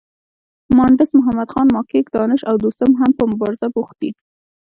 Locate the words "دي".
4.01-4.11